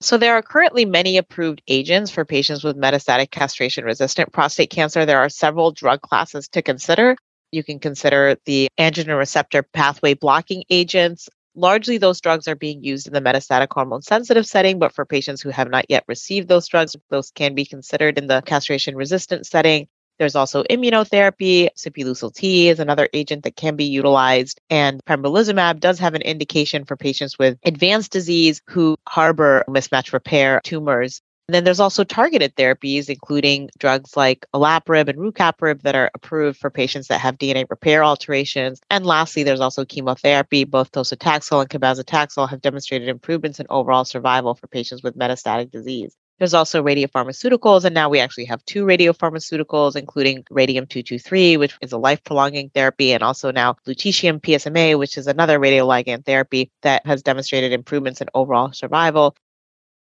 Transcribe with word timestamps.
So, 0.00 0.18
there 0.18 0.34
are 0.34 0.42
currently 0.42 0.84
many 0.84 1.16
approved 1.16 1.62
agents 1.68 2.10
for 2.10 2.24
patients 2.24 2.62
with 2.62 2.76
metastatic 2.76 3.30
castration 3.30 3.84
resistant 3.84 4.32
prostate 4.32 4.70
cancer. 4.70 5.06
There 5.06 5.20
are 5.20 5.28
several 5.28 5.70
drug 5.72 6.02
classes 6.02 6.48
to 6.48 6.62
consider. 6.62 7.16
You 7.52 7.64
can 7.64 7.78
consider 7.78 8.36
the 8.44 8.68
androgen 8.78 9.16
receptor 9.16 9.62
pathway 9.62 10.14
blocking 10.14 10.64
agents. 10.68 11.28
Largely, 11.54 11.98
those 11.98 12.20
drugs 12.20 12.48
are 12.48 12.56
being 12.56 12.82
used 12.82 13.06
in 13.06 13.12
the 13.12 13.20
metastatic 13.20 13.68
hormone 13.70 14.02
sensitive 14.02 14.44
setting, 14.44 14.78
but 14.78 14.92
for 14.92 15.06
patients 15.06 15.40
who 15.40 15.50
have 15.50 15.70
not 15.70 15.86
yet 15.88 16.04
received 16.08 16.48
those 16.48 16.66
drugs, 16.66 16.96
those 17.10 17.30
can 17.30 17.54
be 17.54 17.64
considered 17.64 18.18
in 18.18 18.26
the 18.26 18.42
castration 18.42 18.96
resistant 18.96 19.46
setting. 19.46 19.86
There's 20.18 20.36
also 20.36 20.62
immunotherapy. 20.64 21.68
Sipuleucel 21.76 22.34
T 22.34 22.68
is 22.68 22.78
another 22.78 23.08
agent 23.12 23.44
that 23.44 23.56
can 23.56 23.76
be 23.76 23.84
utilized. 23.84 24.60
And 24.70 25.04
pembrolizumab 25.04 25.80
does 25.80 25.98
have 25.98 26.14
an 26.14 26.22
indication 26.22 26.84
for 26.84 26.96
patients 26.96 27.38
with 27.38 27.58
advanced 27.64 28.12
disease 28.12 28.62
who 28.68 28.96
harbor 29.08 29.64
mismatch 29.68 30.12
repair 30.12 30.60
tumors. 30.64 31.20
And 31.46 31.54
then 31.54 31.64
there's 31.64 31.80
also 31.80 32.04
targeted 32.04 32.56
therapies, 32.56 33.10
including 33.10 33.68
drugs 33.78 34.16
like 34.16 34.46
olaparib 34.54 35.08
and 35.08 35.18
rucaparib 35.18 35.82
that 35.82 35.94
are 35.94 36.10
approved 36.14 36.58
for 36.58 36.70
patients 36.70 37.08
that 37.08 37.20
have 37.20 37.36
DNA 37.36 37.66
repair 37.68 38.02
alterations. 38.02 38.80
And 38.88 39.04
lastly, 39.04 39.42
there's 39.42 39.60
also 39.60 39.84
chemotherapy. 39.84 40.64
Both 40.64 40.92
docetaxel 40.92 41.60
and 41.60 41.68
cabazitaxel 41.68 42.48
have 42.48 42.62
demonstrated 42.62 43.08
improvements 43.08 43.60
in 43.60 43.66
overall 43.68 44.06
survival 44.06 44.54
for 44.54 44.68
patients 44.68 45.02
with 45.02 45.18
metastatic 45.18 45.70
disease. 45.70 46.16
There's 46.38 46.54
also 46.54 46.82
radiopharmaceuticals, 46.82 47.84
and 47.84 47.94
now 47.94 48.08
we 48.08 48.18
actually 48.18 48.46
have 48.46 48.64
two 48.64 48.84
radiopharmaceuticals, 48.84 49.94
including 49.94 50.44
radium 50.50 50.86
223, 50.86 51.56
which 51.56 51.76
is 51.80 51.92
a 51.92 51.98
life 51.98 52.24
prolonging 52.24 52.70
therapy, 52.74 53.12
and 53.12 53.22
also 53.22 53.52
now 53.52 53.76
lutetium 53.86 54.40
PSMA, 54.40 54.98
which 54.98 55.16
is 55.16 55.28
another 55.28 55.60
radioligand 55.60 56.26
therapy 56.26 56.72
that 56.82 57.06
has 57.06 57.22
demonstrated 57.22 57.72
improvements 57.72 58.20
in 58.20 58.28
overall 58.34 58.72
survival. 58.72 59.36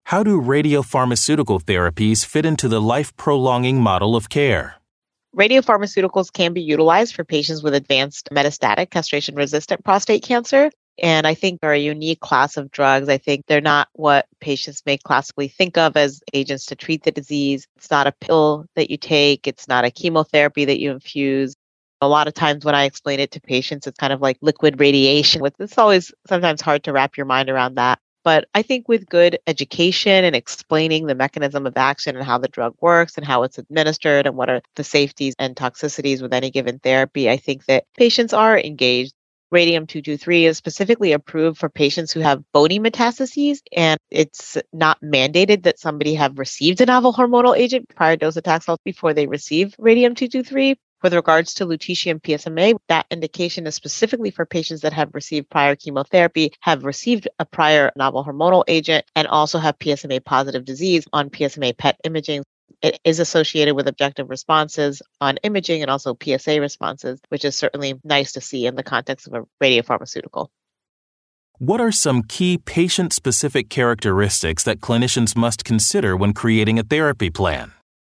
How 0.05 0.23
do 0.23 0.41
radiopharmaceutical 0.41 1.63
therapies 1.63 2.25
fit 2.25 2.45
into 2.45 2.69
the 2.69 2.81
life 2.81 3.17
prolonging 3.17 3.81
model 3.81 4.15
of 4.15 4.29
care? 4.29 4.75
Radiopharmaceuticals 5.37 6.33
can 6.33 6.53
be 6.53 6.61
utilized 6.61 7.15
for 7.15 7.25
patients 7.25 7.63
with 7.63 7.75
advanced 7.75 8.29
metastatic 8.33 8.91
castration 8.91 9.37
resistant 9.37 9.85
prostate 9.85 10.23
cancer. 10.23 10.71
And 10.99 11.27
I 11.27 11.35
think 11.35 11.61
are 11.63 11.73
a 11.73 11.79
unique 11.79 12.21
class 12.21 12.57
of 12.57 12.71
drugs. 12.71 13.09
I 13.09 13.19
think 13.19 13.47
they're 13.47 13.61
not 13.61 13.89
what 13.93 14.27
patients 14.41 14.83
may 14.85 14.99
classically 14.99 15.49
think 15.49 15.79
of 15.79 15.97
as 15.97 16.21
agents 16.35 16.67
to 16.67 16.77
treat 16.77 17.03
the 17.03 17.11
disease. 17.11 17.67
It's 17.77 17.91
not 17.91 18.07
a 18.07 18.13
pill 18.13 18.67
that 18.77 18.91
you 18.91 18.97
take, 18.97 19.47
it's 19.47 19.69
not 19.69 19.85
a 19.85 19.91
chemotherapy 19.91 20.67
that 20.67 20.81
you 20.81 20.91
infuse. 20.91 21.55
A 22.03 22.09
lot 22.09 22.29
of 22.29 22.35
times 22.35 22.65
when 22.65 22.75
I 22.75 22.85
explain 22.85 23.21
it 23.21 23.31
to 23.33 23.41
patients, 23.41 23.87
it's 23.87 23.99
kind 23.99 24.13
of 24.13 24.21
like 24.21 24.39
liquid 24.41 24.81
radiation. 24.81 25.43
It's 25.59 25.79
always 25.79 26.13
sometimes 26.27 26.61
hard 26.61 26.85
to 26.85 26.93
wrap 26.93 27.17
your 27.17 27.27
mind 27.27 27.51
around 27.51 27.75
that. 27.77 27.99
But 28.23 28.49
I 28.55 28.63
think 28.63 28.89
with 28.89 29.09
good 29.09 29.39
education 29.47 30.25
and 30.25 30.37
explaining 30.37 31.07
the 31.07 31.15
mechanism 31.15 31.67
of 31.67 31.77
action 31.77 32.17
and 32.17 32.25
how 32.25 32.39
the 32.39 32.49
drug 32.49 32.75
works 32.81 33.17
and 33.17 33.27
how 33.27 33.45
it's 33.45 33.59
administered 33.59 34.27
and 34.27 34.37
what 34.37 34.51
are 34.51 34.61
the 34.77 34.85
safeties 34.85 35.35
and 35.39 35.57
toxicities 35.57 36.21
with 36.21 36.35
any 36.35 36.51
given 36.51 36.79
therapy, 36.79 37.31
I 37.31 37.39
think 37.39 37.65
that 37.67 37.85
patients 37.97 38.35
are 38.35 38.59
engaged 38.59 39.15
radium 39.51 39.87
223 39.87 40.47
is 40.47 40.57
specifically 40.57 41.13
approved 41.13 41.59
for 41.59 41.69
patients 41.69 42.13
who 42.13 42.21
have 42.21 42.43
bony 42.53 42.79
metastases 42.79 43.59
and 43.77 43.99
it's 44.11 44.57
not 44.73 45.01
mandated 45.01 45.65
that 45.65 45.79
somebody 45.79 46.15
have 46.15 46.39
received 46.39 46.81
a 46.81 46.87
novel 46.87 47.13
hormonal 47.13 47.57
agent 47.57 47.89
prior 47.95 48.17
docetaxel 48.17 48.79
before 48.85 49.15
they 49.15 49.27
receive 49.27 49.75
radium 49.79 50.15
223 50.15 50.77
with 51.03 51.15
regards 51.15 51.55
to 51.55 51.67
lutetium 51.67 52.21
PSMA, 52.21 52.77
that 52.89 53.07
indication 53.11 53.67
is 53.67 53.75
specifically 53.75 54.31
for 54.31 54.45
patients 54.45 54.83
that 54.83 54.93
have 54.93 55.15
received 55.15 55.49
prior 55.49 55.75
chemotherapy, 55.75 56.53
have 56.61 56.85
received 56.85 57.27
a 57.39 57.47
prior 57.47 57.91
novel 57.97 58.25
hormonal 58.25 58.65
agent, 58.69 59.07
and 59.17 59.27
also 59.27 59.59
have 59.59 59.79
PSMA 59.79 60.23
positive 60.25 60.65
disease 60.65 61.07
on 61.13 61.31
PSMA 61.31 61.77
PET 61.77 61.99
imaging 62.05 62.43
it 62.83 63.01
is 63.05 63.21
associated 63.21 63.75
with 63.75 63.89
objective 63.89 64.31
responses 64.31 65.03
on 65.21 65.39
imaging 65.39 65.83
and 65.83 65.91
also 65.91 66.17
PSA 66.21 66.61
responses, 66.61 67.21
which 67.29 67.45
is 67.45 67.57
certainly 67.57 67.95
nice 68.05 68.33
to 68.33 68.41
see 68.41 68.67
in 68.67 68.75
the 68.75 68.83
context 68.83 69.27
of 69.27 69.35
a 69.35 69.65
radiopharmaceutical. 69.65 70.49
What 71.59 71.81
are 71.81 71.93
some 71.93 72.23
key 72.23 72.57
patient 72.57 73.13
specific 73.13 73.69
characteristics 73.69 74.63
that 74.65 74.81
clinicians 74.81 75.37
must 75.37 75.65
consider 75.65 76.17
when 76.17 76.33
creating 76.33 76.79
a 76.79 76.83
therapy 76.83 77.29
plan? 77.29 77.73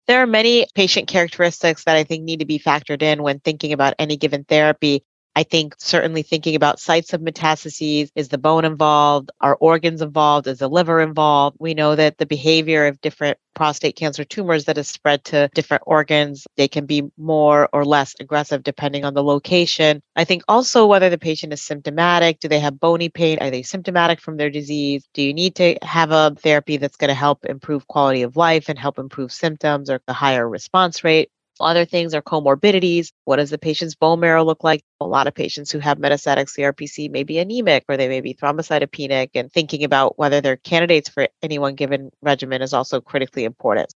There 0.08 0.22
are 0.22 0.28
many 0.28 0.68
patient 0.76 1.08
characteristics 1.08 1.86
that 1.86 1.96
I 1.96 2.04
think 2.04 2.24
need 2.24 2.40
to 2.40 2.46
be 2.46 2.60
factored 2.60 3.02
in 3.02 3.24
when 3.24 3.40
thinking 3.40 3.74
about 3.74 3.96
any 3.98 4.18
given 4.18 4.44
therapy. 4.44 5.04
I 5.36 5.44
think 5.44 5.76
certainly 5.78 6.24
thinking 6.24 6.56
about 6.56 6.80
sites 6.80 7.14
of 7.14 7.22
metastases, 7.22 8.12
is 8.16 8.28
the 8.28 8.38
bone 8.38 8.66
involved? 8.66 9.32
Are 9.40 9.56
organs 9.56 10.02
involved? 10.02 10.48
Is 10.48 10.60
the 10.60 10.68
liver 10.68 11.00
involved? 11.00 11.56
We 11.60 11.74
know 11.74 11.96
that 11.96 12.18
the 12.18 12.26
behavior 12.26 12.86
of 12.88 13.00
different 13.00 13.38
prostate 13.54 13.96
cancer 13.96 14.26
tumors 14.26 14.66
that 14.66 14.78
is 14.78 14.90
spread 14.90 15.24
to 15.26 15.50
different 15.54 15.84
organs, 15.86 16.46
they 16.58 16.68
can 16.68 16.86
be 16.86 17.04
more 17.18 17.70
or 17.72 17.86
less 17.86 18.14
aggressive 18.20 18.64
depending 18.64 19.06
on 19.06 19.14
the 19.14 19.24
location. 19.24 20.02
I 20.18 20.26
think 20.26 20.44
also 20.50 20.86
whether 20.86 21.10
the 21.10 21.18
patient 21.18 21.54
is 21.54 21.62
symptomatic, 21.62 22.40
do 22.40 22.48
they 22.50 22.60
have 22.60 22.80
bony 22.80 23.08
pain? 23.10 23.38
Are 23.40 23.52
they 23.52 23.64
symptomatic 23.64 24.20
from 24.20 24.38
their 24.38 24.50
disease? 24.50 25.08
Do 25.14 25.22
you 25.22 25.34
need 25.34 25.56
to 25.56 25.78
have 25.82 26.12
a 26.12 26.36
therapy 26.40 26.78
that's 26.78 26.98
going 26.98 27.10
to 27.10 27.14
help 27.14 27.46
improve 27.46 27.88
quality 27.88 28.24
of 28.24 28.36
life 28.36 28.68
and 28.68 28.78
help 28.78 29.00
improve 29.00 29.32
symptoms 29.32 29.90
or 29.90 30.02
a 30.08 30.14
higher 30.14 30.48
response 30.48 31.04
rate? 31.04 31.30
Other 31.62 31.86
things 31.86 32.14
are 32.14 32.22
comorbidities. 32.22 33.12
What 33.26 33.38
does 33.38 33.50
the 33.50 33.58
patient's 33.58 33.96
bone 33.96 34.20
marrow 34.20 34.44
look 34.44 34.64
like? 34.64 34.84
A 35.00 35.06
lot 35.06 35.28
of 35.28 35.36
patients 35.36 35.72
who 35.72 35.80
have 35.80 35.98
metastatic 35.98 36.48
CRPC 36.48 37.10
may 37.12 37.24
be 37.24 37.40
anemic 37.40 37.86
or 37.88 37.98
they 37.98 38.08
may 38.08 38.22
be 38.22 38.34
thrombocytopenic, 38.34 39.30
and 39.36 39.52
thinking 39.52 39.84
about 39.84 40.18
whether 40.18 40.42
they're 40.42 40.58
candidates 40.58 41.10
for 41.10 41.28
any 41.42 41.60
one 41.60 41.76
given 41.76 42.12
regimen 42.22 42.62
is 42.62 42.74
also 42.74 43.00
critically 43.00 43.44
important. 43.44 43.94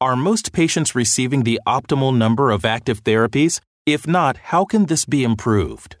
Are 0.00 0.16
most 0.16 0.52
patients 0.52 0.94
receiving 0.94 1.44
the 1.44 1.60
optimal 1.66 2.16
number 2.16 2.50
of 2.50 2.64
active 2.64 3.04
therapies? 3.04 3.60
If 3.86 4.06
not, 4.06 4.36
how 4.36 4.64
can 4.64 4.86
this 4.86 5.04
be 5.04 5.24
improved? 5.24 5.96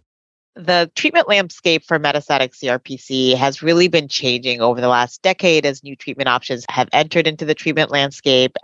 The 0.56 0.90
treatment 0.94 1.28
landscape 1.28 1.84
for 1.84 1.98
metastatic 1.98 2.54
CRPC 2.54 3.34
has 3.34 3.62
really 3.62 3.88
been 3.88 4.08
changing 4.08 4.60
over 4.60 4.80
the 4.80 4.88
last 4.88 5.20
decade 5.22 5.66
as 5.66 5.82
new 5.82 5.96
treatment 5.96 6.28
options 6.28 6.64
have 6.68 6.88
entered 6.92 7.26
into 7.26 7.44
the 7.44 7.54
treatment 7.54 7.90
landscape 7.90 8.56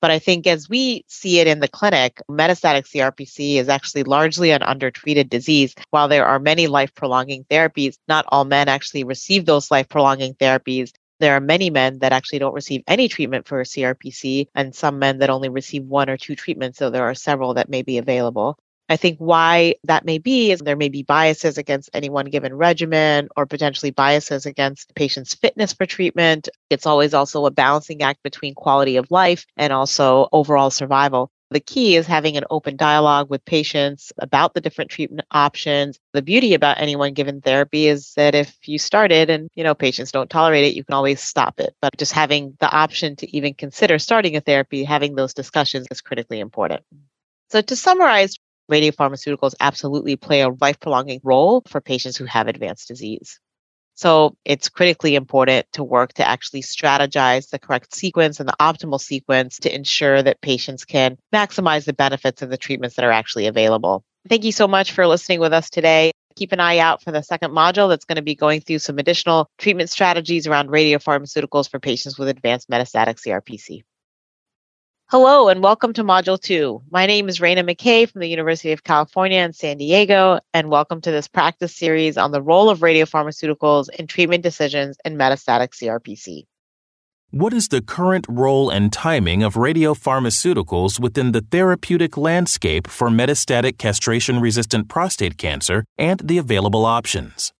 but 0.00 0.10
I 0.10 0.18
think 0.18 0.46
as 0.46 0.68
we 0.68 1.04
see 1.08 1.40
it 1.40 1.46
in 1.46 1.60
the 1.60 1.68
clinic, 1.68 2.20
metastatic 2.30 2.86
CRPC 2.86 3.56
is 3.56 3.68
actually 3.68 4.04
largely 4.04 4.50
an 4.50 4.62
undertreated 4.62 5.28
disease. 5.28 5.74
While 5.90 6.08
there 6.08 6.26
are 6.26 6.38
many 6.38 6.66
life 6.66 6.94
prolonging 6.94 7.44
therapies, 7.44 7.96
not 8.08 8.26
all 8.28 8.44
men 8.44 8.68
actually 8.68 9.04
receive 9.04 9.46
those 9.46 9.70
life 9.70 9.88
prolonging 9.88 10.34
therapies. 10.34 10.92
There 11.18 11.34
are 11.34 11.40
many 11.40 11.70
men 11.70 12.00
that 12.00 12.12
actually 12.12 12.40
don't 12.40 12.54
receive 12.54 12.82
any 12.86 13.08
treatment 13.08 13.48
for 13.48 13.62
CRPC, 13.62 14.48
and 14.54 14.74
some 14.74 14.98
men 14.98 15.18
that 15.18 15.30
only 15.30 15.48
receive 15.48 15.84
one 15.84 16.10
or 16.10 16.18
two 16.18 16.36
treatments. 16.36 16.78
So 16.78 16.90
there 16.90 17.04
are 17.04 17.14
several 17.14 17.54
that 17.54 17.70
may 17.70 17.82
be 17.82 17.98
available. 17.98 18.58
I 18.88 18.96
think 18.96 19.18
why 19.18 19.74
that 19.84 20.04
may 20.04 20.18
be 20.18 20.52
is 20.52 20.60
there 20.60 20.76
may 20.76 20.88
be 20.88 21.02
biases 21.02 21.58
against 21.58 21.90
any 21.92 22.08
one 22.08 22.26
given 22.26 22.54
regimen 22.54 23.28
or 23.36 23.46
potentially 23.46 23.90
biases 23.90 24.46
against 24.46 24.94
patient's 24.94 25.34
fitness 25.34 25.72
for 25.72 25.86
treatment. 25.86 26.48
It's 26.70 26.86
always 26.86 27.12
also 27.12 27.46
a 27.46 27.50
balancing 27.50 28.02
act 28.02 28.22
between 28.22 28.54
quality 28.54 28.96
of 28.96 29.10
life 29.10 29.44
and 29.56 29.72
also 29.72 30.28
overall 30.32 30.70
survival. 30.70 31.30
The 31.50 31.60
key 31.60 31.94
is 31.94 32.08
having 32.08 32.36
an 32.36 32.44
open 32.50 32.76
dialogue 32.76 33.30
with 33.30 33.44
patients 33.44 34.12
about 34.18 34.54
the 34.54 34.60
different 34.60 34.90
treatment 34.90 35.28
options. 35.30 35.98
The 36.12 36.22
beauty 36.22 36.54
about 36.54 36.80
any 36.80 36.96
one 36.96 37.12
given 37.12 37.40
therapy 37.40 37.86
is 37.86 38.14
that 38.16 38.34
if 38.34 38.56
you 38.66 38.78
started 38.78 39.30
and, 39.30 39.48
you 39.54 39.62
know, 39.62 39.74
patients 39.74 40.10
don't 40.10 40.28
tolerate 40.28 40.64
it, 40.64 40.74
you 40.74 40.82
can 40.82 40.94
always 40.94 41.20
stop 41.20 41.60
it. 41.60 41.74
But 41.80 41.96
just 41.98 42.12
having 42.12 42.56
the 42.58 42.68
option 42.68 43.14
to 43.16 43.36
even 43.36 43.54
consider 43.54 44.00
starting 44.00 44.34
a 44.34 44.40
therapy, 44.40 44.82
having 44.82 45.14
those 45.14 45.34
discussions 45.34 45.86
is 45.90 46.00
critically 46.00 46.40
important. 46.40 46.82
So 47.50 47.60
to 47.60 47.76
summarize, 47.76 48.36
radiopharmaceuticals 48.70 49.54
absolutely 49.60 50.16
play 50.16 50.42
a 50.42 50.48
life 50.48 50.80
prolonging 50.80 51.20
role 51.22 51.62
for 51.68 51.80
patients 51.80 52.16
who 52.16 52.24
have 52.24 52.48
advanced 52.48 52.88
disease. 52.88 53.38
So 53.96 54.36
it's 54.44 54.68
critically 54.68 55.14
important 55.14 55.66
to 55.72 55.82
work 55.82 56.12
to 56.14 56.28
actually 56.28 56.60
strategize 56.60 57.48
the 57.48 57.58
correct 57.58 57.94
sequence 57.94 58.38
and 58.38 58.48
the 58.48 58.56
optimal 58.60 59.00
sequence 59.00 59.58
to 59.60 59.74
ensure 59.74 60.22
that 60.22 60.42
patients 60.42 60.84
can 60.84 61.16
maximize 61.34 61.86
the 61.86 61.94
benefits 61.94 62.42
of 62.42 62.50
the 62.50 62.58
treatments 62.58 62.96
that 62.96 63.06
are 63.06 63.10
actually 63.10 63.46
available. 63.46 64.04
Thank 64.28 64.44
you 64.44 64.52
so 64.52 64.68
much 64.68 64.92
for 64.92 65.06
listening 65.06 65.40
with 65.40 65.54
us 65.54 65.70
today. 65.70 66.12
Keep 66.34 66.52
an 66.52 66.60
eye 66.60 66.78
out 66.78 67.02
for 67.02 67.10
the 67.10 67.22
second 67.22 67.52
module 67.52 67.88
that's 67.88 68.04
going 68.04 68.16
to 68.16 68.22
be 68.22 68.34
going 68.34 68.60
through 68.60 68.80
some 68.80 68.98
additional 68.98 69.48
treatment 69.56 69.88
strategies 69.88 70.46
around 70.46 70.68
radiopharmaceuticals 70.68 71.70
for 71.70 71.80
patients 71.80 72.18
with 72.18 72.28
advanced 72.28 72.68
metastatic 72.68 73.18
CRPC. 73.18 73.82
Hello 75.08 75.48
and 75.48 75.62
welcome 75.62 75.92
to 75.92 76.02
Module 76.02 76.40
2. 76.40 76.82
My 76.90 77.06
name 77.06 77.28
is 77.28 77.40
Rana 77.40 77.62
McKay 77.62 78.10
from 78.10 78.22
the 78.22 78.28
University 78.28 78.72
of 78.72 78.82
California 78.82 79.40
in 79.40 79.52
San 79.52 79.76
Diego, 79.76 80.40
and 80.52 80.68
welcome 80.68 81.00
to 81.00 81.12
this 81.12 81.28
practice 81.28 81.76
series 81.76 82.16
on 82.16 82.32
the 82.32 82.42
role 82.42 82.68
of 82.68 82.80
radiopharmaceuticals 82.80 83.88
in 83.88 84.08
treatment 84.08 84.42
decisions 84.42 84.96
in 85.04 85.14
metastatic 85.16 85.68
CRPC. 85.80 86.46
What 87.30 87.52
is 87.52 87.68
the 87.68 87.82
current 87.82 88.26
role 88.28 88.68
and 88.68 88.92
timing 88.92 89.44
of 89.44 89.54
radiopharmaceuticals 89.54 90.98
within 90.98 91.30
the 91.30 91.46
therapeutic 91.52 92.16
landscape 92.16 92.88
for 92.88 93.08
metastatic 93.08 93.78
castration 93.78 94.40
resistant 94.40 94.88
prostate 94.88 95.38
cancer 95.38 95.84
and 95.96 96.18
the 96.18 96.38
available 96.38 96.84
options? 96.84 97.52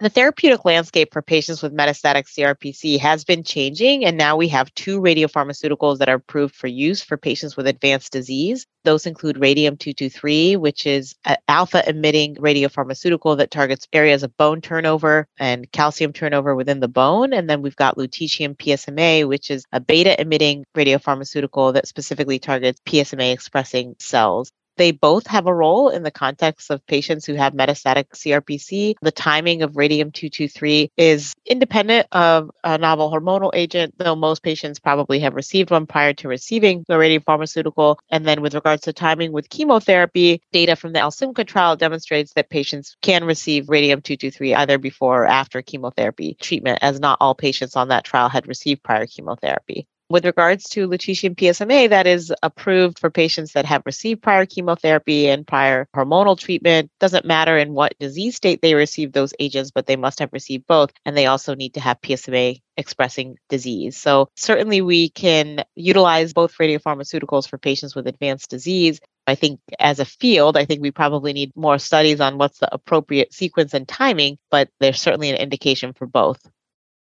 The 0.00 0.08
therapeutic 0.08 0.64
landscape 0.64 1.12
for 1.12 1.22
patients 1.22 1.60
with 1.60 1.76
metastatic 1.76 2.26
CRPC 2.28 3.00
has 3.00 3.24
been 3.24 3.42
changing, 3.42 4.04
and 4.04 4.16
now 4.16 4.36
we 4.36 4.46
have 4.46 4.72
two 4.74 5.00
radiopharmaceuticals 5.00 5.98
that 5.98 6.08
are 6.08 6.14
approved 6.14 6.54
for 6.54 6.68
use 6.68 7.02
for 7.02 7.16
patients 7.16 7.56
with 7.56 7.66
advanced 7.66 8.12
disease. 8.12 8.64
Those 8.84 9.06
include 9.06 9.40
radium 9.40 9.76
223, 9.76 10.54
which 10.54 10.86
is 10.86 11.16
an 11.24 11.38
alpha 11.48 11.82
emitting 11.84 12.36
radiopharmaceutical 12.36 13.38
that 13.38 13.50
targets 13.50 13.88
areas 13.92 14.22
of 14.22 14.36
bone 14.36 14.60
turnover 14.60 15.26
and 15.36 15.68
calcium 15.72 16.12
turnover 16.12 16.54
within 16.54 16.78
the 16.78 16.86
bone. 16.86 17.32
And 17.32 17.50
then 17.50 17.60
we've 17.60 17.74
got 17.74 17.96
lutetium 17.96 18.56
PSMA, 18.56 19.26
which 19.26 19.50
is 19.50 19.64
a 19.72 19.80
beta 19.80 20.20
emitting 20.20 20.64
radiopharmaceutical 20.76 21.74
that 21.74 21.88
specifically 21.88 22.38
targets 22.38 22.80
PSMA 22.86 23.32
expressing 23.32 23.96
cells. 23.98 24.52
They 24.78 24.92
both 24.92 25.26
have 25.26 25.48
a 25.48 25.54
role 25.54 25.88
in 25.88 26.04
the 26.04 26.10
context 26.12 26.70
of 26.70 26.86
patients 26.86 27.26
who 27.26 27.34
have 27.34 27.52
metastatic 27.52 28.10
CRPC. 28.14 28.94
The 29.02 29.10
timing 29.10 29.62
of 29.62 29.76
radium 29.76 30.12
223 30.12 30.92
is 30.96 31.34
independent 31.44 32.06
of 32.12 32.50
a 32.62 32.78
novel 32.78 33.10
hormonal 33.10 33.50
agent, 33.54 33.94
though 33.98 34.14
most 34.14 34.44
patients 34.44 34.78
probably 34.78 35.18
have 35.18 35.34
received 35.34 35.72
one 35.72 35.86
prior 35.86 36.12
to 36.14 36.28
receiving 36.28 36.84
the 36.86 36.94
radiopharmaceutical. 36.94 37.96
And 38.10 38.24
then 38.24 38.40
with 38.40 38.54
regards 38.54 38.82
to 38.82 38.92
timing 38.92 39.32
with 39.32 39.50
chemotherapy, 39.50 40.42
data 40.52 40.76
from 40.76 40.92
the 40.92 41.00
ALSYMPCA 41.00 41.44
trial 41.44 41.74
demonstrates 41.74 42.32
that 42.34 42.48
patients 42.48 42.96
can 43.02 43.24
receive 43.24 43.68
radium 43.68 44.00
223 44.00 44.54
either 44.54 44.78
before 44.78 45.24
or 45.24 45.26
after 45.26 45.60
chemotherapy 45.60 46.36
treatment, 46.40 46.78
as 46.82 47.00
not 47.00 47.18
all 47.20 47.34
patients 47.34 47.74
on 47.74 47.88
that 47.88 48.04
trial 48.04 48.28
had 48.28 48.46
received 48.46 48.84
prior 48.84 49.06
chemotherapy. 49.06 49.88
With 50.10 50.24
regards 50.24 50.70
to 50.70 50.88
lutetium 50.88 51.34
PSMA, 51.36 51.90
that 51.90 52.06
is 52.06 52.32
approved 52.42 52.98
for 52.98 53.10
patients 53.10 53.52
that 53.52 53.66
have 53.66 53.82
received 53.84 54.22
prior 54.22 54.46
chemotherapy 54.46 55.28
and 55.28 55.46
prior 55.46 55.86
hormonal 55.94 56.38
treatment. 56.38 56.90
Doesn't 56.98 57.26
matter 57.26 57.58
in 57.58 57.74
what 57.74 57.98
disease 57.98 58.34
state 58.34 58.62
they 58.62 58.72
received 58.72 59.12
those 59.12 59.34
agents, 59.38 59.70
but 59.70 59.86
they 59.86 59.96
must 59.96 60.20
have 60.20 60.32
received 60.32 60.66
both. 60.66 60.92
And 61.04 61.14
they 61.14 61.26
also 61.26 61.54
need 61.54 61.74
to 61.74 61.80
have 61.80 62.00
PSMA 62.00 62.62
expressing 62.78 63.36
disease. 63.50 63.98
So 63.98 64.30
certainly 64.34 64.80
we 64.80 65.10
can 65.10 65.62
utilize 65.74 66.32
both 66.32 66.56
radiopharmaceuticals 66.56 67.46
for 67.46 67.58
patients 67.58 67.94
with 67.94 68.06
advanced 68.06 68.48
disease. 68.48 69.00
I 69.26 69.34
think 69.34 69.60
as 69.78 70.00
a 70.00 70.06
field, 70.06 70.56
I 70.56 70.64
think 70.64 70.80
we 70.80 70.90
probably 70.90 71.34
need 71.34 71.54
more 71.54 71.78
studies 71.78 72.22
on 72.22 72.38
what's 72.38 72.60
the 72.60 72.74
appropriate 72.74 73.34
sequence 73.34 73.74
and 73.74 73.86
timing, 73.86 74.38
but 74.50 74.70
there's 74.80 75.02
certainly 75.02 75.28
an 75.28 75.36
indication 75.36 75.92
for 75.92 76.06
both. 76.06 76.40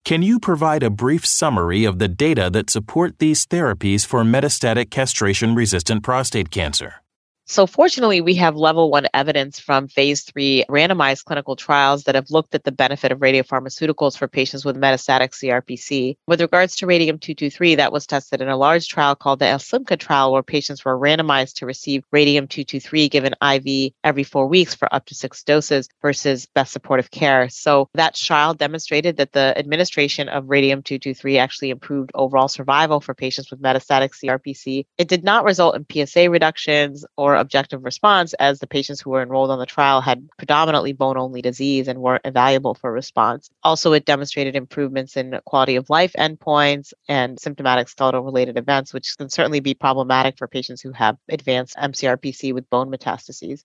Can 0.04 0.20
you 0.20 0.38
provide 0.38 0.82
a 0.82 0.90
brief 0.90 1.24
summary 1.24 1.86
of 1.86 1.98
the 1.98 2.08
data 2.08 2.50
that 2.50 2.68
support 2.68 3.20
these 3.20 3.46
therapies 3.46 4.04
for 4.04 4.22
metastatic 4.22 4.90
castration 4.90 5.54
resistant 5.54 6.02
prostate 6.02 6.50
cancer? 6.50 7.03
So, 7.46 7.66
fortunately, 7.66 8.22
we 8.22 8.34
have 8.36 8.56
level 8.56 8.90
one 8.90 9.06
evidence 9.12 9.60
from 9.60 9.86
phase 9.86 10.22
three 10.22 10.64
randomized 10.70 11.26
clinical 11.26 11.56
trials 11.56 12.04
that 12.04 12.14
have 12.14 12.30
looked 12.30 12.54
at 12.54 12.64
the 12.64 12.72
benefit 12.72 13.12
of 13.12 13.18
radiopharmaceuticals 13.18 14.16
for 14.16 14.26
patients 14.26 14.64
with 14.64 14.80
metastatic 14.80 15.32
CRPC. 15.32 16.16
With 16.26 16.40
regards 16.40 16.74
to 16.76 16.86
radium 16.86 17.18
223, 17.18 17.74
that 17.74 17.92
was 17.92 18.06
tested 18.06 18.40
in 18.40 18.48
a 18.48 18.56
large 18.56 18.88
trial 18.88 19.14
called 19.14 19.40
the 19.40 19.44
ALSYMPCA 19.44 19.98
trial, 19.98 20.32
where 20.32 20.42
patients 20.42 20.86
were 20.86 20.98
randomized 20.98 21.56
to 21.56 21.66
receive 21.66 22.02
radium 22.12 22.48
223 22.48 23.10
given 23.10 23.34
IV 23.42 23.92
every 24.02 24.24
four 24.24 24.46
weeks 24.46 24.74
for 24.74 24.92
up 24.94 25.04
to 25.06 25.14
six 25.14 25.42
doses 25.42 25.90
versus 26.00 26.46
best 26.54 26.72
supportive 26.72 27.10
care. 27.10 27.50
So, 27.50 27.90
that 27.92 28.14
trial 28.14 28.54
demonstrated 28.54 29.18
that 29.18 29.32
the 29.32 29.52
administration 29.58 30.30
of 30.30 30.48
radium 30.48 30.82
223 30.82 31.36
actually 31.36 31.70
improved 31.70 32.10
overall 32.14 32.48
survival 32.48 33.00
for 33.02 33.12
patients 33.12 33.50
with 33.50 33.60
metastatic 33.60 34.12
CRPC. 34.14 34.86
It 34.96 35.08
did 35.08 35.24
not 35.24 35.44
result 35.44 35.76
in 35.76 36.06
PSA 36.06 36.30
reductions 36.30 37.04
or 37.18 37.33
objective 37.34 37.84
response 37.84 38.34
as 38.34 38.58
the 38.58 38.66
patients 38.66 39.00
who 39.00 39.10
were 39.10 39.22
enrolled 39.22 39.50
on 39.50 39.58
the 39.58 39.66
trial 39.66 40.00
had 40.00 40.28
predominantly 40.36 40.92
bone 40.92 41.16
only 41.16 41.42
disease 41.42 41.88
and 41.88 42.00
weren't 42.00 42.24
evaluable 42.24 42.76
for 42.76 42.92
response. 42.92 43.50
Also, 43.62 43.92
it 43.92 44.04
demonstrated 44.04 44.56
improvements 44.56 45.16
in 45.16 45.40
quality 45.44 45.76
of 45.76 45.90
life 45.90 46.12
endpoints 46.18 46.92
and 47.08 47.38
symptomatic 47.38 47.88
skeletal 47.88 48.22
related 48.22 48.58
events, 48.58 48.92
which 48.92 49.16
can 49.16 49.28
certainly 49.28 49.60
be 49.60 49.74
problematic 49.74 50.38
for 50.38 50.48
patients 50.48 50.80
who 50.80 50.92
have 50.92 51.16
advanced 51.28 51.76
MCRPC 51.76 52.52
with 52.52 52.68
bone 52.70 52.90
metastases. 52.90 53.62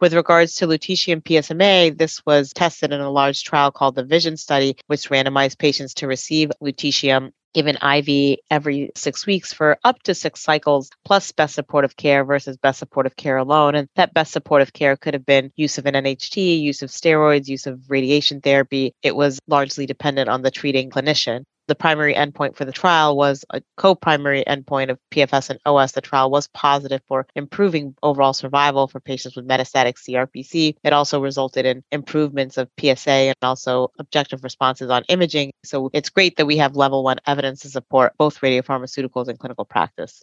With 0.00 0.14
regards 0.14 0.54
to 0.54 0.66
lutetium 0.66 1.22
PSMA, 1.22 1.98
this 1.98 2.24
was 2.24 2.54
tested 2.54 2.90
in 2.90 3.00
a 3.02 3.10
large 3.10 3.44
trial 3.44 3.70
called 3.70 3.96
the 3.96 4.04
VISION 4.04 4.38
study, 4.38 4.76
which 4.86 5.10
randomized 5.10 5.58
patients 5.58 5.92
to 5.94 6.06
receive 6.06 6.50
lutetium 6.62 7.32
given 7.54 7.76
IV 7.76 8.38
every 8.50 8.90
six 8.94 9.26
weeks 9.26 9.52
for 9.52 9.78
up 9.84 10.02
to 10.04 10.14
six 10.14 10.40
cycles, 10.40 10.90
plus 11.04 11.32
best 11.32 11.54
supportive 11.54 11.96
care 11.96 12.24
versus 12.24 12.56
best 12.56 12.78
supportive 12.78 13.16
care 13.16 13.36
alone. 13.36 13.74
And 13.74 13.88
that 13.96 14.14
best 14.14 14.32
supportive 14.32 14.72
care 14.72 14.96
could 14.96 15.14
have 15.14 15.26
been 15.26 15.52
use 15.56 15.78
of 15.78 15.86
an 15.86 15.94
NHT, 15.94 16.60
use 16.60 16.82
of 16.82 16.90
steroids, 16.90 17.48
use 17.48 17.66
of 17.66 17.90
radiation 17.90 18.40
therapy. 18.40 18.94
It 19.02 19.16
was 19.16 19.38
largely 19.46 19.86
dependent 19.86 20.28
on 20.28 20.42
the 20.42 20.50
treating 20.50 20.90
clinician 20.90 21.44
the 21.70 21.76
primary 21.76 22.14
endpoint 22.14 22.56
for 22.56 22.64
the 22.64 22.72
trial 22.72 23.16
was 23.16 23.44
a 23.50 23.62
co-primary 23.76 24.42
endpoint 24.44 24.90
of 24.90 24.98
PFS 25.12 25.50
and 25.50 25.60
OS. 25.64 25.92
The 25.92 26.00
trial 26.00 26.28
was 26.28 26.48
positive 26.48 27.00
for 27.06 27.28
improving 27.36 27.94
overall 28.02 28.32
survival 28.32 28.88
for 28.88 28.98
patients 28.98 29.36
with 29.36 29.46
metastatic 29.46 29.94
CRPC. 29.94 30.74
It 30.82 30.92
also 30.92 31.20
resulted 31.20 31.66
in 31.66 31.84
improvements 31.92 32.58
of 32.58 32.68
PSA 32.78 33.10
and 33.10 33.36
also 33.40 33.92
objective 34.00 34.42
responses 34.42 34.90
on 34.90 35.04
imaging. 35.08 35.52
So 35.64 35.90
it's 35.92 36.10
great 36.10 36.36
that 36.38 36.46
we 36.46 36.56
have 36.56 36.74
level 36.74 37.04
one 37.04 37.18
evidence 37.24 37.60
to 37.60 37.68
support 37.68 38.14
both 38.18 38.40
radiopharmaceuticals 38.40 39.28
and 39.28 39.38
clinical 39.38 39.64
practice. 39.64 40.22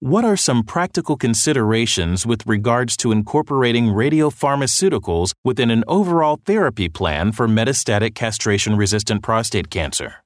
What 0.00 0.24
are 0.24 0.36
some 0.36 0.64
practical 0.64 1.16
considerations 1.16 2.26
with 2.26 2.44
regards 2.44 2.96
to 2.96 3.12
incorporating 3.12 3.86
radiopharmaceuticals 3.86 5.32
within 5.44 5.70
an 5.70 5.84
overall 5.86 6.40
therapy 6.44 6.88
plan 6.88 7.30
for 7.30 7.46
metastatic 7.46 8.16
castration 8.16 8.74
resistant 8.74 9.22
prostate 9.22 9.70
cancer? 9.70 10.21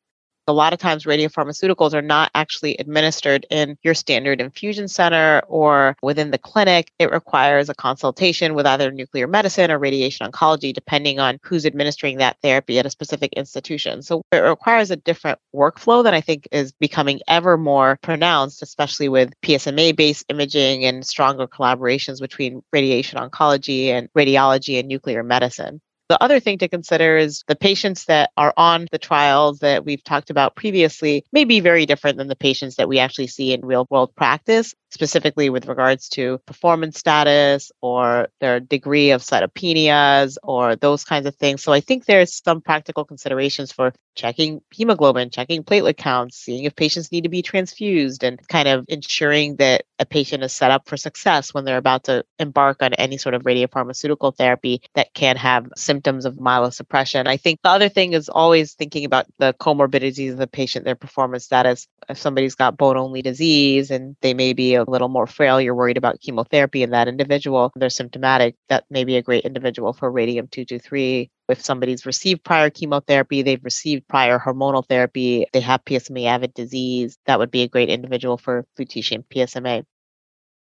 A 0.47 0.53
lot 0.53 0.73
of 0.73 0.79
times 0.79 1.05
radiopharmaceuticals 1.05 1.93
are 1.93 2.03
not 2.03 2.31
actually 2.35 2.76
administered 2.79 3.47
in 3.50 3.76
your 3.83 3.95
standard 3.95 4.41
infusion 4.41 4.88
center 4.88 5.43
or 5.49 5.97
within 6.03 6.31
the 6.31 6.38
clinic. 6.38 6.93
It 6.99 7.11
requires 7.11 7.69
a 7.69 7.75
consultation 7.75 8.55
with 8.55 8.67
either 8.67 8.91
nuclear 8.91 9.26
medicine 9.26 9.71
or 9.71 9.79
radiation 9.79 10.31
oncology, 10.31 10.73
depending 10.73 11.19
on 11.19 11.38
who's 11.43 11.67
administering 11.67 12.19
that 12.19 12.37
therapy 12.43 12.79
at 12.79 12.87
a 12.87 12.91
specific 12.91 13.33
institution. 13.33 14.03
So 14.03 14.23
it 14.33 14.38
requires 14.38 14.91
a 14.91 14.97
different 14.97 15.38
workflow 15.55 16.05
that 16.05 16.15
I 16.15 16.21
think 16.21 16.49
is 16.53 16.73
becoming 16.73 17.21
ever 17.29 17.57
more 17.57 17.99
pronounced, 18.03 18.62
especially 18.62 19.09
with 19.09 19.33
PSMA 19.43 19.97
based 19.97 20.26
imaging 20.29 20.85
and 20.85 21.07
stronger 21.07 21.47
collaborations 21.47 22.21
between 22.21 22.62
radiation 22.73 23.19
oncology 23.19 23.88
and 23.88 24.09
radiology 24.12 24.79
and 24.79 24.88
nuclear 24.88 25.23
medicine. 25.23 25.81
The 26.09 26.23
other 26.23 26.39
thing 26.39 26.59
to 26.59 26.69
consider 26.69 27.17
is 27.17 27.43
the 27.49 27.57
patients 27.57 28.05
that 28.05 28.31
are 28.37 28.55
on 28.57 28.87
the 28.93 28.99
trials 28.99 29.59
that 29.59 29.85
we've 29.85 30.05
talked 30.05 30.31
about 30.31 30.55
previously 30.55 31.25
may 31.33 31.45
be 31.45 31.59
very 31.59 31.85
different 31.85 32.17
than 32.17 32.29
the 32.29 32.37
patients 32.37 32.77
that 32.77 32.89
we 32.89 33.01
actually 33.01 33.27
see 33.27 33.53
in 33.53 33.67
real 33.67 33.89
world 33.91 34.15
practice. 34.15 34.73
Specifically 34.97 35.50
with 35.50 35.69
regards 35.69 36.09
to 36.09 36.38
performance 36.47 36.99
status 36.99 37.71
or 37.83 38.29
their 38.41 38.61
degree 38.61 39.11
of 39.11 39.21
cytopenias 39.21 40.38
or 40.43 40.75
those 40.75 41.05
kinds 41.05 41.26
of 41.26 41.37
things. 41.37 41.62
So 41.62 41.71
I 41.71 41.81
think 41.81 42.07
there's 42.07 42.43
some 42.43 42.62
practical 42.62 43.05
considerations 43.05 43.73
for 43.73 43.93
checking 44.15 44.62
hemoglobin, 44.73 45.29
checking 45.29 45.62
platelet 45.62 45.99
counts, 45.99 46.38
seeing 46.38 46.65
if 46.65 46.75
patients 46.75 47.12
need 47.12 47.25
to 47.25 47.29
be 47.29 47.43
transfused, 47.43 48.25
and 48.25 48.41
kind 48.49 48.69
of 48.69 48.87
ensuring 48.88 49.57
that 49.57 49.85
a 49.99 50.07
patient 50.07 50.43
is 50.43 50.53
set 50.55 50.71
up 50.71 50.88
for 50.88 50.97
success 50.97 51.53
when 51.53 51.67
they're 51.67 51.76
about 51.76 52.05
to 52.05 52.25
embark 52.38 52.83
on 52.83 52.95
any 52.95 53.19
sort 53.19 53.35
of 53.35 53.43
radiopharmaceutical 53.43 54.35
therapy 54.35 54.81
that 54.95 55.12
can 55.12 55.37
have 55.37 55.69
symptoms 55.76 56.25
of 56.25 56.37
myelosuppression. 56.37 57.26
I 57.26 57.37
think 57.37 57.61
the 57.62 57.69
other 57.69 57.91
thing 57.91 58.15
is 58.15 58.31
always 58.31 58.73
thinking 58.73 59.05
about 59.05 59.26
the 59.38 59.55
comorbidities 59.61 60.33
of 60.33 60.38
the 60.38 60.47
patient, 60.47 60.87
their 60.87 60.95
performance 60.97 61.45
status. 61.45 61.87
If 62.09 62.19
somebody's 62.19 62.55
got 62.55 62.79
bone 62.79 62.97
only 62.97 63.21
disease 63.21 63.91
and 63.91 64.17
they 64.23 64.33
may 64.33 64.55
be 64.55 64.76
a 64.76 64.86
little 64.90 65.09
more 65.09 65.26
frail, 65.26 65.61
you're 65.61 65.75
worried 65.75 65.97
about 65.97 66.21
chemotherapy 66.21 66.83
in 66.83 66.90
that 66.90 67.09
individual, 67.09 67.73
they're 67.76 67.90
symptomatic, 67.90 68.57
that 68.69 68.85
may 68.90 69.05
be 69.05 69.16
a 69.16 69.23
great 69.23 69.45
individual 69.45 69.93
for 69.93 70.11
radium 70.11 70.49
223 70.49 71.31
if 71.49 71.64
somebody's 71.64 72.07
received 72.07 72.43
prior 72.45 72.71
chemotherapy, 72.71 73.43
they've 73.43 73.64
received 73.64 74.09
prior 74.09 74.38
hormonal 74.38 74.87
therapy, 74.87 75.47
they 75.52 75.61
have 75.61 75.85
PSMA 75.85 76.26
avid 76.26 76.55
disease, 76.55 77.19
that 77.26 77.38
would 77.38 77.50
be 77.50 77.62
a 77.62 77.69
great 77.69 77.88
individual 77.88 78.37
for 78.37 78.66
lutetium 78.78 79.25
PSMA. 79.33 79.85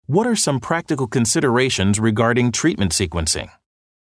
What 0.07 0.27
are 0.27 0.37
some 0.37 0.61
practical 0.61 1.07
considerations 1.07 1.99
regarding 1.99 2.53
treatment 2.53 2.93
sequencing? 2.93 3.51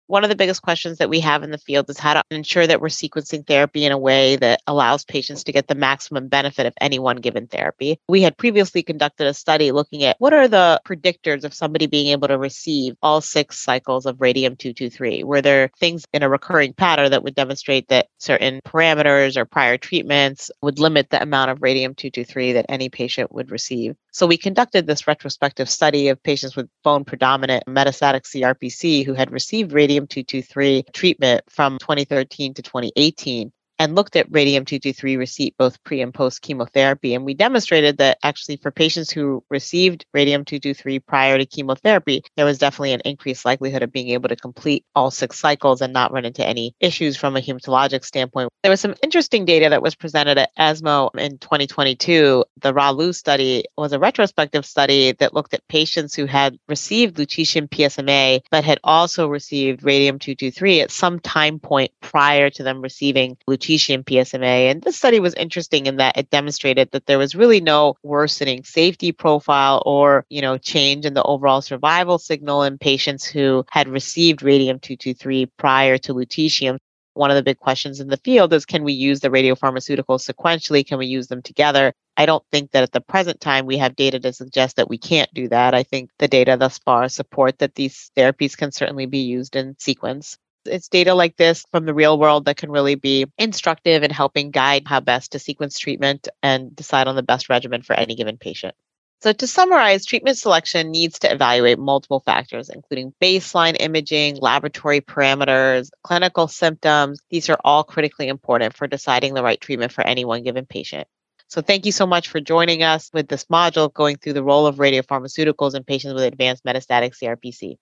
One 0.07 0.23
of 0.23 0.29
the 0.29 0.35
biggest 0.35 0.61
questions 0.61 0.99
that 0.99 1.09
we 1.09 1.19
have 1.21 1.41
in 1.41 1.49
the 1.49 1.57
field 1.57 1.89
is 1.89 1.97
how 1.97 2.13
to 2.13 2.23
ensure 2.29 2.67
that 2.67 2.79
we're 2.79 2.89
sequencing 2.89 3.47
therapy 3.47 3.85
in 3.85 3.91
a 3.91 3.97
way 3.97 4.35
that 4.35 4.61
allows 4.67 5.03
patients 5.03 5.43
to 5.45 5.51
get 5.51 5.67
the 5.67 5.73
maximum 5.73 6.27
benefit 6.27 6.67
of 6.67 6.75
any 6.79 6.99
one 6.99 7.17
given 7.17 7.47
therapy. 7.47 7.99
We 8.07 8.21
had 8.21 8.37
previously 8.37 8.83
conducted 8.83 9.25
a 9.25 9.33
study 9.33 9.71
looking 9.71 10.03
at 10.03 10.15
what 10.19 10.31
are 10.33 10.47
the 10.47 10.79
predictors 10.85 11.43
of 11.43 11.55
somebody 11.55 11.87
being 11.87 12.09
able 12.09 12.27
to 12.27 12.37
receive 12.37 12.95
all 13.01 13.19
six 13.19 13.59
cycles 13.59 14.05
of 14.05 14.21
radium 14.21 14.55
223. 14.55 15.23
Were 15.23 15.41
there 15.41 15.71
things 15.79 16.05
in 16.13 16.21
a 16.21 16.29
recurring 16.29 16.73
pattern 16.73 17.09
that 17.09 17.23
would 17.23 17.33
demonstrate 17.33 17.87
that 17.87 18.07
certain 18.19 18.61
parameters 18.61 19.37
or 19.37 19.45
prior 19.45 19.77
treatments 19.77 20.51
would 20.61 20.77
limit 20.77 21.09
the 21.09 21.21
amount 21.21 21.49
of 21.49 21.63
radium 21.63 21.95
223 21.95 22.53
that 22.53 22.67
any 22.69 22.89
patient 22.89 23.31
would 23.31 23.49
receive? 23.49 23.95
So 24.11 24.27
we 24.27 24.37
conducted 24.37 24.85
this 24.85 25.07
retrospective 25.07 25.69
study 25.69 26.09
of 26.09 26.23
patients 26.23 26.55
with 26.55 26.69
bone 26.83 27.03
predominant 27.05 27.65
metastatic 27.65 28.21
CRPC 28.21 29.05
who 29.05 29.13
had 29.13 29.31
received 29.31 29.73
radium 29.73 29.94
223 30.03 30.83
treatment 30.93 31.43
from 31.49 31.77
2013 31.79 32.53
to 32.55 32.61
2018 32.61 33.51
and 33.79 33.95
looked 33.95 34.15
at 34.15 34.27
radium 34.31 34.65
223 34.65 35.17
receipt 35.17 35.55
both 35.57 35.83
pre 35.83 36.01
and 36.01 36.13
post 36.13 36.41
chemotherapy. 36.41 37.13
And 37.13 37.25
we 37.25 37.33
demonstrated 37.33 37.97
that 37.97 38.17
actually 38.23 38.57
for 38.57 38.71
patients 38.71 39.11
who 39.11 39.43
received 39.49 40.05
radium 40.13 40.45
223 40.45 40.99
prior 40.99 41.37
to 41.37 41.45
chemotherapy, 41.45 42.23
there 42.35 42.45
was 42.45 42.57
definitely 42.57 42.93
an 42.93 43.01
increased 43.05 43.45
likelihood 43.45 43.83
of 43.83 43.91
being 43.91 44.09
able 44.09 44.29
to 44.29 44.35
complete 44.35 44.85
all 44.95 45.11
six 45.11 45.39
cycles 45.39 45.81
and 45.81 45.93
not 45.93 46.11
run 46.11 46.25
into 46.25 46.45
any 46.45 46.73
issues 46.79 47.17
from 47.17 47.35
a 47.35 47.41
hematologic 47.41 48.05
standpoint. 48.05 48.49
There 48.63 48.71
was 48.71 48.81
some 48.81 48.95
interesting 49.03 49.45
data 49.45 49.69
that 49.69 49.81
was 49.81 49.95
presented 49.95 50.37
at 50.37 50.51
ESMO 50.57 51.11
in 51.17 51.37
2022. 51.37 52.43
The 52.61 52.73
RALU 52.73 53.13
study 53.13 53.65
was 53.77 53.93
a 53.93 53.99
retrospective 53.99 54.65
study 54.65 55.11
that 55.13 55.33
looked 55.33 55.53
at 55.53 55.67
patients 55.67 56.15
who 56.15 56.25
had 56.25 56.57
received 56.67 57.17
lutetium 57.17 57.69
PSMA 57.69 58.41
but 58.49 58.63
had 58.63 58.79
also 58.83 59.27
received 59.27 59.83
radium 59.83 60.17
223 60.17 60.81
at 60.81 60.91
some 60.91 61.19
time 61.19 61.59
point 61.59 61.91
prior 62.01 62.49
to 62.49 62.63
them 62.63 62.81
receiving 62.81 63.37
lutetium 63.47 63.64
lutetium 63.65 64.03
PSMA. 64.03 64.71
And 64.71 64.81
this 64.81 64.97
study 64.97 65.19
was 65.19 65.33
interesting 65.35 65.85
in 65.85 65.97
that 65.97 66.17
it 66.17 66.29
demonstrated 66.29 66.91
that 66.91 67.05
there 67.05 67.17
was 67.17 67.35
really 67.35 67.61
no 67.61 67.95
worsening 68.03 68.63
safety 68.63 69.11
profile 69.11 69.81
or, 69.85 70.25
you 70.29 70.41
know, 70.41 70.57
change 70.57 71.05
in 71.05 71.13
the 71.13 71.23
overall 71.23 71.61
survival 71.61 72.17
signal 72.17 72.63
in 72.63 72.77
patients 72.77 73.25
who 73.25 73.65
had 73.69 73.87
received 73.87 74.43
radium 74.43 74.79
223 74.79 75.47
prior 75.57 75.97
to 75.97 76.13
lutetium 76.13 76.77
one 77.15 77.31
of 77.31 77.35
the 77.35 77.43
big 77.43 77.57
questions 77.57 78.01
in 78.01 78.09
the 78.09 78.17
field 78.17 78.53
is 78.53 78.65
can 78.65 78.83
we 78.83 78.91
use 78.91 79.21
the 79.21 79.29
radiopharmaceuticals 79.29 80.29
sequentially? 80.29 80.85
Can 80.85 80.97
we 80.97 81.07
use 81.07 81.27
them 81.27 81.41
together? 81.41 81.93
I 82.17 82.25
don't 82.25 82.43
think 82.51 82.71
that 82.71 82.83
at 82.83 82.91
the 82.91 83.01
present 83.01 83.39
time 83.39 83.65
we 83.65 83.77
have 83.77 83.95
data 83.95 84.19
to 84.19 84.33
suggest 84.33 84.75
that 84.75 84.89
we 84.89 84.97
can't 84.97 85.33
do 85.33 85.47
that. 85.47 85.73
I 85.73 85.83
think 85.83 86.09
the 86.19 86.27
data 86.27 86.57
thus 86.59 86.77
far 86.77 87.07
support 87.07 87.59
that 87.59 87.75
these 87.75 88.11
therapies 88.17 88.57
can 88.57 88.71
certainly 88.71 89.05
be 89.05 89.19
used 89.19 89.55
in 89.55 89.75
sequence. 89.79 90.37
It's 90.65 90.87
data 90.87 91.13
like 91.13 91.37
this 91.37 91.65
from 91.71 91.85
the 91.85 91.93
real 91.93 92.19
world 92.19 92.45
that 92.45 92.57
can 92.57 92.71
really 92.71 92.95
be 92.95 93.25
instructive 93.37 94.03
in 94.03 94.11
helping 94.11 94.51
guide 94.51 94.83
how 94.85 94.99
best 94.99 95.31
to 95.31 95.39
sequence 95.39 95.79
treatment 95.79 96.27
and 96.41 96.75
decide 96.75 97.07
on 97.07 97.15
the 97.15 97.23
best 97.23 97.49
regimen 97.49 97.81
for 97.81 97.93
any 97.93 98.15
given 98.15 98.37
patient. 98.37 98.75
So, 99.21 99.33
to 99.33 99.47
summarize, 99.47 100.05
treatment 100.05 100.37
selection 100.37 100.91
needs 100.91 101.17
to 101.19 101.31
evaluate 101.31 101.79
multiple 101.79 102.19
factors, 102.19 102.69
including 102.69 103.13
baseline 103.21 103.75
imaging, 103.79 104.37
laboratory 104.37 105.01
parameters, 105.01 105.89
clinical 106.03 106.47
symptoms. 106.47 107.21
These 107.29 107.49
are 107.49 107.57
all 107.63 107.83
critically 107.83 108.27
important 108.27 108.75
for 108.75 108.87
deciding 108.87 109.33
the 109.33 109.41
right 109.41 109.59
treatment 109.59 109.93
for 109.93 110.05
any 110.05 110.25
one 110.25 110.43
given 110.43 110.65
patient. 110.65 111.07
So, 111.47 111.61
thank 111.61 111.85
you 111.85 111.91
so 111.91 112.05
much 112.05 112.27
for 112.27 112.39
joining 112.39 112.83
us 112.83 113.09
with 113.13 113.27
this 113.27 113.45
module 113.45 113.91
going 113.91 114.17
through 114.17 114.33
the 114.33 114.43
role 114.43 114.67
of 114.67 114.75
radiopharmaceuticals 114.75 115.75
in 115.75 115.83
patients 115.83 116.13
with 116.13 116.23
advanced 116.23 116.63
metastatic 116.63 117.15
CRPC. 117.17 117.77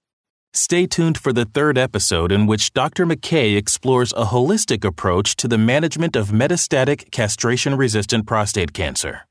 Stay 0.56 0.86
tuned 0.86 1.18
for 1.18 1.34
the 1.34 1.46
third 1.46 1.80
episode 1.80 2.32
in 2.32 2.46
which 2.46 2.74
Dr. 2.74 3.08
McKay 3.08 3.58
explores 3.58 4.14
a 4.14 4.26
holistic 4.26 4.86
approach 4.86 5.36
to 5.38 5.48
the 5.48 5.58
management 5.58 6.16
of 6.16 6.28
metastatic 6.28 7.10
castration 7.10 7.76
resistant 7.76 8.28
prostate 8.28 8.72
cancer. 8.72 9.26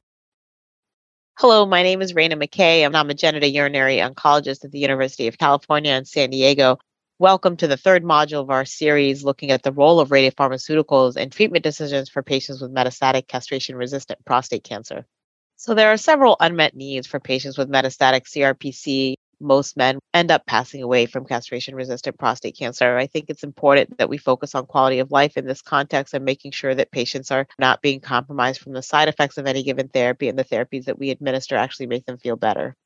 Hello, 1.38 1.64
my 1.64 1.84
name 1.84 2.02
is 2.02 2.12
Rana 2.12 2.36
McKay. 2.36 2.84
I'm 2.84 3.08
a 3.08 3.14
genitourinary 3.14 4.02
oncologist 4.04 4.64
at 4.64 4.72
the 4.72 4.80
University 4.80 5.28
of 5.28 5.38
California 5.38 5.92
in 5.92 6.06
San 6.06 6.30
Diego. 6.30 6.78
Welcome 7.20 7.56
to 7.58 7.68
the 7.68 7.76
third 7.76 8.02
module 8.02 8.40
of 8.40 8.50
our 8.50 8.64
series 8.64 9.22
looking 9.22 9.52
at 9.52 9.62
the 9.62 9.70
role 9.70 10.00
of 10.00 10.08
radiopharmaceuticals 10.08 11.14
and 11.14 11.30
treatment 11.30 11.62
decisions 11.62 12.08
for 12.08 12.24
patients 12.24 12.60
with 12.60 12.74
metastatic 12.74 13.28
castration 13.28 13.76
resistant 13.76 14.18
prostate 14.24 14.64
cancer. 14.64 15.06
So, 15.54 15.74
there 15.74 15.92
are 15.92 15.96
several 15.96 16.36
unmet 16.40 16.74
needs 16.74 17.06
for 17.06 17.20
patients 17.20 17.56
with 17.56 17.70
metastatic 17.70 18.22
CRPC 18.24 19.14
most 19.42 19.76
men 19.76 19.99
end 20.14 20.30
up 20.30 20.46
passing 20.46 20.82
away 20.82 21.06
from 21.06 21.26
castration 21.26 21.75
resistant 21.75 22.18
prostate 22.18 22.56
cancer. 22.56 22.96
I 22.96 23.06
think 23.06 23.26
it's 23.28 23.42
important 23.42 23.99
that 23.99 24.08
we 24.08 24.18
focus 24.18 24.54
on 24.54 24.66
quality 24.66 24.99
of 25.00 25.11
life 25.11 25.37
in 25.37 25.46
this 25.46 25.62
context 25.62 26.14
and 26.14 26.25
making 26.25 26.52
sure 26.52 26.75
that 26.75 26.92
patients 26.92 27.30
are 27.30 27.46
not 27.58 27.82
being 27.82 28.00
compromised 28.00 28.61
from 28.61 28.72
the 28.72 28.82
side 28.82 29.08
effects 29.08 29.38
of 29.38 29.46
any 29.46 29.62
given 29.62 29.88
therapy 29.88 30.28
and 30.28 30.38
the 30.38 30.44
therapies 30.44 30.84
that 30.84 30.99
we 30.99 31.11
administer 31.11 31.56
actually 31.56 31.87
make 31.87 32.06
them 32.06 32.18
feel 32.18 32.37
better. 32.37 32.76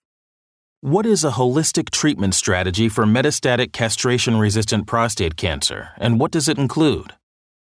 What 0.80 1.06
is 1.06 1.25
a 1.25 1.32
holistic 1.32 1.90
treatment 1.90 2.34
strategy 2.34 2.88
for 2.88 3.04
metastatic 3.04 3.72
castration 3.72 4.36
resistant 4.36 4.86
prostate 4.86 5.36
cancer, 5.36 5.90
and 5.96 6.20
what 6.20 6.30
does 6.30 6.48
it 6.48 6.58
include? 6.58 7.14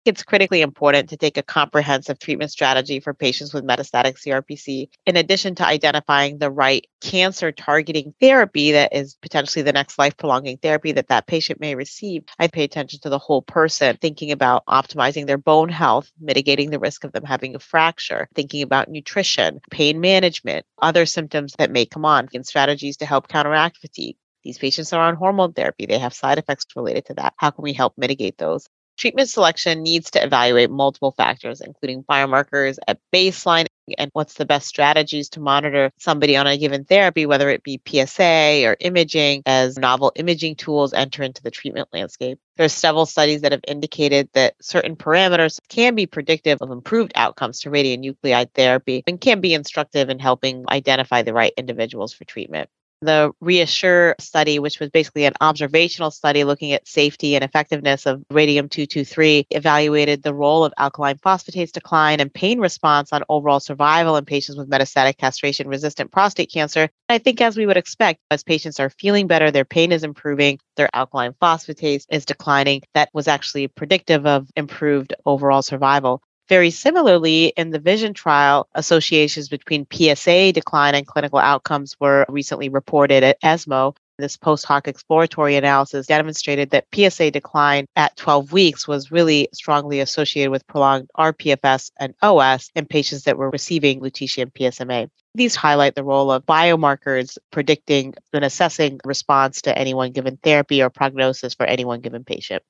It's 0.07 0.23
critically 0.23 0.61
important 0.61 1.09
to 1.09 1.17
take 1.17 1.37
a 1.37 1.43
comprehensive 1.43 2.19
treatment 2.19 2.51
strategy 2.51 2.99
for 2.99 3.13
patients 3.13 3.53
with 3.53 3.65
metastatic 3.65 4.15
CRPC, 4.15 4.89
in 5.05 5.17
addition 5.17 5.55
to 5.55 5.65
identifying 5.65 6.37
the 6.37 6.51
right 6.51 6.85
cancer 7.01 7.51
targeting 7.51 8.13
therapy 8.19 8.71
that 8.71 8.95
is 8.95 9.15
potentially 9.21 9.63
the 9.63 9.73
next 9.73 9.99
life 9.99 10.17
prolonging 10.17 10.57
therapy 10.57 10.91
that 10.93 11.07
that 11.07 11.27
patient 11.27 11.59
may 11.59 11.75
receive. 11.75 12.23
I 12.39 12.47
pay 12.47 12.63
attention 12.63 12.99
to 13.01 13.09
the 13.09 13.19
whole 13.19 13.41
person, 13.41 13.97
thinking 13.97 14.31
about 14.31 14.65
optimizing 14.65 15.27
their 15.27 15.37
bone 15.37 15.69
health, 15.69 16.11
mitigating 16.19 16.69
the 16.69 16.79
risk 16.79 17.03
of 17.03 17.11
them 17.11 17.23
having 17.23 17.55
a 17.55 17.59
fracture, 17.59 18.29
thinking 18.35 18.61
about 18.61 18.89
nutrition, 18.89 19.59
pain 19.71 19.99
management, 19.99 20.65
other 20.81 21.05
symptoms 21.05 21.53
that 21.57 21.71
may 21.71 21.85
come 21.85 22.05
on, 22.05 22.27
and 22.33 22.45
strategies 22.45 22.97
to 22.97 23.05
help 23.05 23.27
counteract 23.27 23.77
fatigue. 23.77 24.17
These 24.43 24.59
patients 24.59 24.93
are 24.93 25.01
on 25.01 25.15
hormone 25.15 25.53
therapy. 25.53 25.85
They 25.85 25.99
have 25.99 26.13
side 26.13 26.37
effects 26.37 26.65
related 26.75 27.05
to 27.07 27.15
that. 27.15 27.33
How 27.37 27.51
can 27.51 27.63
we 27.63 27.73
help 27.73 27.93
mitigate 27.97 28.37
those? 28.37 28.69
Treatment 28.97 29.29
selection 29.29 29.83
needs 29.83 30.11
to 30.11 30.23
evaluate 30.23 30.71
multiple 30.71 31.11
factors, 31.11 31.61
including 31.61 32.03
biomarkers 32.03 32.77
at 32.87 32.99
baseline 33.13 33.67
and 33.97 34.09
what's 34.13 34.33
the 34.33 34.45
best 34.45 34.67
strategies 34.67 35.29
to 35.29 35.39
monitor 35.39 35.91
somebody 35.99 36.35
on 36.35 36.47
a 36.47 36.57
given 36.57 36.83
therapy, 36.83 37.25
whether 37.25 37.49
it 37.49 37.63
be 37.63 37.79
PSA 37.87 38.63
or 38.65 38.75
imaging, 38.79 39.43
as 39.45 39.77
novel 39.77 40.11
imaging 40.15 40.55
tools 40.55 40.93
enter 40.93 41.23
into 41.23 41.43
the 41.43 41.51
treatment 41.51 41.87
landscape. 41.93 42.39
There's 42.57 42.73
several 42.73 43.05
studies 43.05 43.41
that 43.41 43.51
have 43.51 43.61
indicated 43.67 44.29
that 44.33 44.55
certain 44.61 44.95
parameters 44.95 45.59
can 45.69 45.95
be 45.95 46.07
predictive 46.07 46.61
of 46.61 46.71
improved 46.71 47.11
outcomes 47.15 47.61
to 47.61 47.69
radionuclide 47.69 48.53
therapy 48.53 49.03
and 49.05 49.21
can 49.21 49.41
be 49.41 49.53
instructive 49.53 50.09
in 50.09 50.19
helping 50.19 50.65
identify 50.69 51.21
the 51.21 51.33
right 51.33 51.53
individuals 51.55 52.13
for 52.13 52.25
treatment. 52.25 52.69
The 53.01 53.31
REASSURE 53.41 54.15
study, 54.19 54.57
which 54.57 54.79
was 54.79 54.89
basically 54.89 55.25
an 55.25 55.33
observational 55.39 56.09
study 56.09 56.43
looking 56.43 56.71
at 56.71 56.87
safety 56.87 57.35
and 57.35 57.43
effectiveness 57.43 58.07
of 58.07 58.23
radium 58.31 58.69
223, 58.69 59.45
evaluated 59.51 60.23
the 60.23 60.33
role 60.33 60.63
of 60.65 60.73
alkaline 60.79 61.17
phosphatase 61.17 61.71
decline 61.71 62.19
and 62.19 62.33
pain 62.33 62.59
response 62.59 63.13
on 63.13 63.23
overall 63.29 63.59
survival 63.59 64.17
in 64.17 64.25
patients 64.25 64.57
with 64.57 64.69
metastatic 64.69 65.17
castration 65.17 65.67
resistant 65.67 66.11
prostate 66.11 66.51
cancer. 66.51 66.89
I 67.07 67.19
think, 67.19 67.39
as 67.39 67.55
we 67.55 67.67
would 67.67 67.77
expect, 67.77 68.19
as 68.31 68.43
patients 68.43 68.79
are 68.79 68.89
feeling 68.89 69.27
better, 69.27 69.51
their 69.51 69.63
pain 69.63 69.91
is 69.91 70.03
improving, 70.03 70.57
their 70.75 70.89
alkaline 70.95 71.33
phosphatase 71.33 72.05
is 72.09 72.25
declining, 72.25 72.81
that 72.95 73.09
was 73.13 73.27
actually 73.27 73.67
predictive 73.67 74.25
of 74.25 74.49
improved 74.55 75.13
overall 75.23 75.61
survival. 75.61 76.23
Very 76.49 76.69
similarly, 76.71 77.47
in 77.57 77.71
the 77.71 77.79
VISION 77.79 78.13
trial, 78.13 78.69
associations 78.73 79.49
between 79.49 79.85
PSA 79.91 80.53
decline 80.53 80.95
and 80.95 81.05
clinical 81.05 81.39
outcomes 81.39 81.97
were 81.99 82.25
recently 82.29 82.69
reported 82.69 83.21
at 83.21 83.37
ESMO. 83.43 83.95
This 84.17 84.37
post 84.37 84.65
hoc 84.65 84.87
exploratory 84.87 85.57
analysis 85.57 86.07
demonstrated 86.07 86.69
that 86.69 86.87
PSA 86.95 87.31
decline 87.31 87.85
at 87.97 88.15
12 88.15 88.53
weeks 88.53 88.87
was 88.87 89.11
really 89.11 89.49
strongly 89.53 89.99
associated 89.99 90.49
with 90.49 90.65
prolonged 90.67 91.09
RPFS 91.17 91.91
and 91.99 92.15
OS 92.21 92.71
in 92.75 92.85
patients 92.85 93.25
that 93.25 93.37
were 93.37 93.49
receiving 93.49 93.99
lutetium 93.99 94.51
PSMA. 94.53 95.09
These 95.35 95.55
highlight 95.55 95.95
the 95.95 96.03
role 96.03 96.31
of 96.31 96.45
biomarkers 96.45 97.37
predicting 97.51 98.15
and 98.33 98.45
assessing 98.45 98.99
response 99.03 99.61
to 99.63 99.77
any 99.77 99.93
one 99.93 100.13
given 100.13 100.37
therapy 100.37 100.81
or 100.81 100.89
prognosis 100.89 101.53
for 101.53 101.65
any 101.65 101.83
one 101.83 101.99
given 101.99 102.23
patient. 102.23 102.63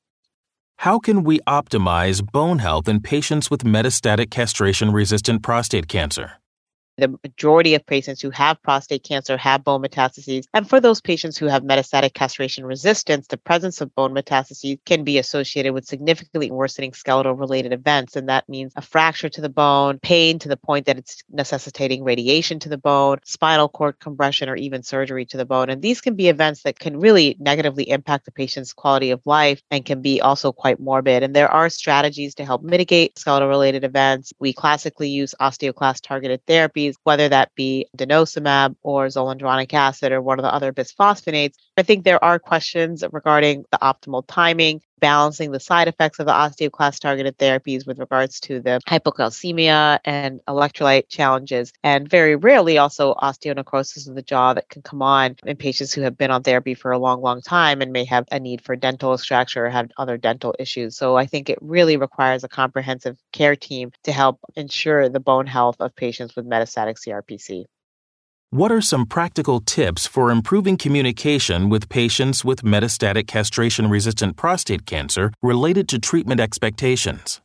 How 0.81 0.99
can 0.99 1.23
we 1.23 1.39
optimize 1.47 2.21
bone 2.31 2.59
health 2.59 2.87
in 2.87 3.01
patients 3.01 3.49
with 3.49 3.63
metastatic 3.63 4.29
castration 4.29 4.91
resistant 4.91 5.41
prostate 5.41 5.87
cancer? 5.87 6.33
The 6.97 7.15
majority 7.23 7.75
of 7.75 7.85
patients 7.85 8.21
who 8.21 8.31
have 8.31 8.61
prostate 8.63 9.03
cancer 9.03 9.37
have 9.37 9.63
bone 9.63 9.83
metastases. 9.83 10.45
And 10.55 10.67
for 10.67 10.79
those 10.79 10.99
patients 10.99 11.37
who 11.37 11.45
have 11.45 11.61
metastatic 11.61 12.15
castration 12.15 12.65
resistance, 12.65 13.27
the 13.27 13.37
presence 13.37 13.81
of 13.81 13.93
bone 13.93 14.15
metastases 14.15 14.79
can 14.85 15.03
be 15.03 15.19
associated 15.19 15.73
with 15.73 15.85
significantly 15.85 16.49
worsening 16.49 16.93
skeletal 16.93 17.35
related 17.35 17.71
events. 17.71 18.15
And 18.15 18.27
that 18.29 18.49
means 18.49 18.73
a 18.75 18.81
fracture 18.81 19.29
to 19.29 19.41
the 19.41 19.49
bone, 19.49 19.99
pain 19.99 20.39
to 20.39 20.49
the 20.49 20.57
point 20.57 20.87
that 20.87 20.97
it's 20.97 21.21
necessitating 21.29 22.03
radiation 22.03 22.57
to 22.59 22.69
the 22.69 22.79
bone, 22.79 23.19
spinal 23.23 23.69
cord 23.69 23.99
compression, 23.99 24.49
or 24.49 24.55
even 24.55 24.81
surgery 24.81 25.25
to 25.25 25.37
the 25.37 25.45
bone. 25.45 25.69
And 25.69 25.83
these 25.83 26.01
can 26.01 26.15
be 26.15 26.29
events 26.29 26.63
that 26.63 26.79
can 26.79 26.99
really 26.99 27.37
negatively 27.39 27.87
impact 27.87 28.25
the 28.25 28.31
patient's 28.31 28.73
quality 28.73 29.11
of 29.11 29.21
life 29.23 29.61
and 29.69 29.85
can 29.85 30.01
be 30.01 30.19
also 30.19 30.51
quite 30.51 30.79
morbid. 30.79 31.21
And 31.21 31.35
there 31.35 31.51
are 31.51 31.69
strategies 31.69 32.33
to 32.35 32.45
help 32.45 32.63
mitigate 32.63 33.19
skeletal 33.19 33.49
related 33.49 33.83
events. 33.83 34.33
We 34.39 34.51
classically 34.51 35.09
use 35.09 35.35
osteoclast 35.39 36.01
targeted 36.01 36.41
therapy 36.47 36.86
therapies, 36.87 36.95
whether 37.03 37.29
that 37.29 37.53
be 37.55 37.87
denosumab 37.97 38.75
or 38.83 39.07
zoledronic 39.07 39.73
acid 39.73 40.11
or 40.11 40.21
one 40.21 40.39
of 40.39 40.43
the 40.43 40.53
other 40.53 40.73
bisphosphonates. 40.73 41.55
I 41.77 41.83
think 41.83 42.03
there 42.03 42.23
are 42.23 42.39
questions 42.39 43.03
regarding 43.11 43.65
the 43.71 43.77
optimal 43.79 44.23
timing, 44.27 44.81
balancing 44.99 45.51
the 45.51 45.59
side 45.59 45.87
effects 45.87 46.19
of 46.19 46.25
the 46.25 46.31
osteoclast 46.31 46.99
targeted 46.99 47.37
therapies 47.37 47.85
with 47.85 47.99
regards 47.99 48.39
to 48.41 48.59
the 48.59 48.79
hypocalcemia 48.87 49.99
and 50.05 50.41
electrolyte 50.47 51.09
challenges, 51.09 51.73
and 51.83 52.09
very 52.09 52.35
rarely 52.35 52.77
also 52.77 53.13
osteonecrosis 53.15 54.07
of 54.07 54.15
the 54.15 54.21
jaw 54.21 54.53
that 54.53 54.69
can 54.69 54.81
come 54.81 55.01
on 55.01 55.35
in 55.45 55.57
patients 55.57 55.93
who 55.93 56.01
have 56.01 56.17
been 56.17 56.31
on 56.31 56.43
therapy 56.43 56.73
for 56.73 56.91
a 56.91 56.99
long, 56.99 57.21
long 57.21 57.41
time 57.41 57.81
and 57.81 57.91
may 57.91 58.05
have 58.05 58.25
a 58.31 58.39
need 58.39 58.61
for 58.61 58.75
dental 58.75 59.13
extraction 59.13 59.61
or 59.61 59.69
have 59.69 59.89
other 59.97 60.17
dental 60.17 60.55
issues. 60.59 60.97
So 60.97 61.15
I 61.15 61.25
think 61.25 61.49
it 61.49 61.59
really 61.61 61.97
requires 61.97 62.43
a 62.43 62.49
comprehensive 62.49 63.17
care 63.31 63.55
team 63.55 63.91
to 64.03 64.11
help 64.11 64.39
ensure 64.55 65.09
the 65.09 65.19
bone 65.19 65.47
health 65.47 65.77
of 65.79 65.95
patients 65.95 66.35
with 66.35 66.49
metastatic 66.49 66.97
CRPC. 66.97 67.65
What 68.51 68.71
are 68.71 68.79
some 68.79 69.05
practical 69.05 69.59
tips 69.59 70.07
for 70.07 70.31
improving 70.31 70.77
communication 70.77 71.67
with 71.67 71.89
patients 71.89 72.45
with 72.45 72.63
metastatic 72.63 73.27
castration 73.27 73.89
resistant 73.89 74.37
prostate 74.37 74.85
cancer 74.85 75.33
related 75.41 75.89
to 75.89 75.99
treatment 75.99 76.39
expectations? 76.39 77.41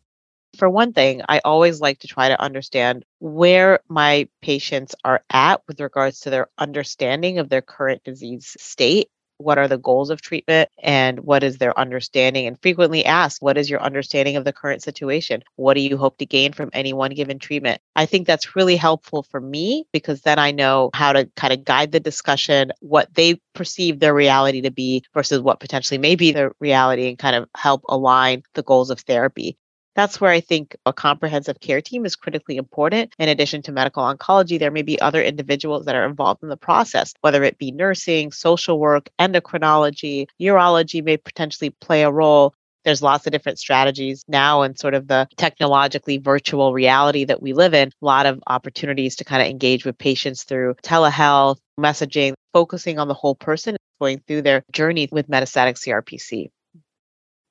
For 0.57 0.71
one 0.71 0.93
thing, 0.93 1.23
I 1.29 1.41
always 1.45 1.81
like 1.81 1.99
to 2.01 2.07
try 2.07 2.29
to 2.29 2.41
understand 2.41 3.05
where 3.19 3.81
my 3.89 4.29
patients 4.43 4.95
are 5.03 5.25
at 5.31 5.61
with 5.67 5.81
regards 5.81 6.21
to 6.21 6.31
their 6.31 6.47
understanding 6.57 7.41
of 7.41 7.49
their 7.49 7.63
current 7.63 8.05
disease 8.05 8.57
state 8.61 9.09
what 9.43 9.59
are 9.59 9.69
the 9.69 9.79
goals 9.79 10.11
of 10.11 10.21
treatment 10.21 10.69
and 10.83 11.21
what 11.21 11.43
is 11.43 11.59
their 11.59 11.79
understanding 11.79 12.47
and 12.47 12.61
frequently 12.63 13.05
ask 13.05 13.43
what 13.43 13.59
is 13.59 13.69
your 13.69 13.83
understanding 13.83 14.37
of 14.37 14.45
the 14.45 14.53
current 14.53 14.83
situation? 14.83 15.43
What 15.57 15.75
do 15.75 15.81
you 15.81 15.97
hope 15.97 16.19
to 16.19 16.27
gain 16.27 16.53
from 16.53 16.71
any 16.73 16.93
one 16.93 17.13
given 17.13 17.39
treatment? 17.39 17.81
I 17.97 18.07
think 18.07 18.27
that's 18.27 18.57
really 18.57 18.77
helpful 18.77 19.23
for 19.23 19.41
me 19.41 19.85
because 19.93 20.23
then 20.23 20.39
i 20.39 20.51
know 20.51 20.91
how 20.95 21.13
to 21.13 21.29
kind 21.37 21.53
of 21.53 21.65
guide 21.65 21.93
the 21.93 22.01
discussion 22.01 22.73
what 22.81 23.13
they 23.15 23.41
perceive 23.55 24.01
their 24.01 24.15
reality 24.15 24.61
to 24.63 24.71
be 24.71 25.05
versus 25.15 25.41
what 25.41 25.61
potentially 25.61 25.99
may 25.99 26.17
be 26.17 26.33
the 26.33 26.51
reality 26.61 27.09
and 27.09 27.19
kind 27.19 27.37
of 27.37 27.49
help 27.57 27.83
align 27.89 28.43
the 28.55 28.63
goals 28.63 28.91
of 28.91 29.01
therapy 29.01 29.57
that's 29.95 30.21
where 30.21 30.31
I 30.31 30.41
think 30.41 30.77
a 30.87 30.93
comprehensive 30.93 31.61
care 31.61 31.81
team 31.81 32.05
is 32.07 32.17
critically 32.17 32.57
important. 32.57 33.13
In 33.19 33.29
addition 33.29 33.63
to 33.63 33.73
medical 33.73 34.03
oncology, 34.03 34.59
there 34.59 34.71
may 34.71 34.83
be 34.83 35.01
other 35.01 35.23
individuals 35.23 35.85
that 35.85 35.95
are 35.95 36.07
involved 36.07 36.43
in 36.43 36.49
the 36.49 36.57
process, 36.57 37.13
whether 37.21 37.43
it 37.43 37.59
be 37.59 37.73
nursing, 37.73 38.33
social 38.33 38.79
work, 38.79 39.09
endocrinology, 39.19 40.27
urology 40.41 41.05
may 41.05 41.17
potentially 41.17 41.71
play 41.71 42.03
a 42.03 42.11
role. 42.11 42.55
There's 42.85 43.03
lots 43.03 43.27
of 43.27 43.33
different 43.33 43.59
strategies 43.59 44.25
now 44.27 44.63
and 44.63 44.77
sort 44.79 44.95
of 44.95 45.07
the 45.07 45.29
technologically 45.37 46.19
virtual 46.19 46.73
reality 46.73 47.25
that 47.27 47.41
we 47.41 47.53
live 47.53 47.75
in, 47.75 47.89
a 47.89 47.93
lot 48.05 48.27
of 48.27 48.43
opportunities 48.47 49.17
to 49.17 49.25
kind 49.25 49.41
of 49.41 49.49
engage 49.49 49.85
with 49.85 49.99
patients 49.99 50.43
through 50.43 50.75
telehealth, 50.83 51.59
messaging, 51.79 52.35
focusing 52.53 52.99
on 52.99 53.09
the 53.09 53.15
whole 53.15 53.37
person 53.37 53.77
going 54.01 54.21
through 54.27 54.43
their 54.43 54.65
journey 54.73 55.09
with 55.13 55.29
metastatic 55.29 55.75
CRPC. 55.75 56.49